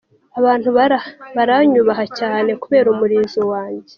[0.39, 0.69] Abantu
[1.35, 3.89] baranyubaha cyane kubera umurizo wanjye.